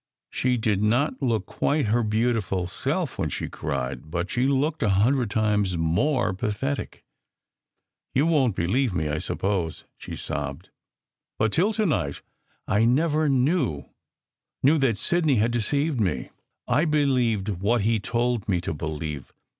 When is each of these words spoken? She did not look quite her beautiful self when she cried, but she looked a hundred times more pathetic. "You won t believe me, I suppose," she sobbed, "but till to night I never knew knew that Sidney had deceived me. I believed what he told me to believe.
She 0.31 0.57
did 0.57 0.81
not 0.81 1.21
look 1.21 1.45
quite 1.45 1.85
her 1.85 2.01
beautiful 2.01 2.65
self 2.65 3.19
when 3.19 3.29
she 3.29 3.47
cried, 3.47 4.09
but 4.09 4.31
she 4.31 4.47
looked 4.47 4.81
a 4.81 4.89
hundred 4.97 5.29
times 5.29 5.77
more 5.77 6.33
pathetic. 6.33 7.05
"You 8.15 8.25
won 8.25 8.51
t 8.51 8.65
believe 8.65 8.95
me, 8.95 9.09
I 9.09 9.19
suppose," 9.19 9.83
she 9.99 10.15
sobbed, 10.15 10.71
"but 11.37 11.53
till 11.53 11.71
to 11.73 11.85
night 11.85 12.23
I 12.67 12.83
never 12.83 13.29
knew 13.29 13.89
knew 14.63 14.79
that 14.79 14.97
Sidney 14.97 15.35
had 15.35 15.51
deceived 15.51 16.01
me. 16.01 16.31
I 16.67 16.85
believed 16.85 17.49
what 17.61 17.81
he 17.81 17.99
told 17.99 18.49
me 18.49 18.59
to 18.61 18.73
believe. 18.73 19.31